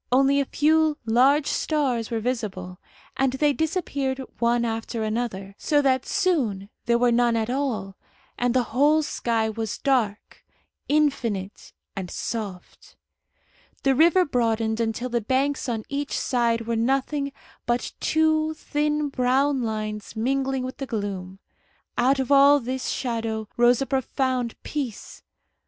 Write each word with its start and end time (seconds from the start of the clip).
Only 0.11 0.39
a 0.39 0.45
few 0.45 0.97
large 1.05 1.45
stars 1.45 2.09
were 2.09 2.19
visible, 2.19 2.79
and 3.17 3.33
they 3.33 3.53
disappeared 3.53 4.19
one 4.39 4.65
after 4.65 5.03
another, 5.03 5.53
so 5.59 5.79
that 5.83 6.07
soon 6.07 6.71
there 6.87 6.97
were 6.97 7.11
none 7.11 7.35
at 7.35 7.51
all, 7.51 7.95
and 8.35 8.55
the 8.55 8.63
whole 8.73 9.03
sky 9.03 9.47
was 9.47 9.77
dark, 9.77 10.43
infinite, 10.89 11.71
and 11.95 12.09
soft. 12.09 12.95
The 13.83 13.93
river 13.93 14.25
broadened 14.25 14.79
until 14.79 15.09
the 15.09 15.21
banks 15.21 15.69
on 15.69 15.83
each 15.87 16.17
side 16.17 16.61
were 16.61 16.75
nothing 16.75 17.31
but 17.67 17.93
two 17.99 18.55
thin 18.55 19.07
brown 19.09 19.61
lines 19.61 20.15
mingling 20.15 20.63
with 20.63 20.77
the 20.77 20.87
gloom. 20.87 21.37
Out 21.95 22.17
of 22.19 22.31
all 22.31 22.59
this 22.59 22.87
shadow 22.89 23.47
rose 23.55 23.83
a 23.83 23.85
profound 23.85 24.55
peace. 24.63 25.21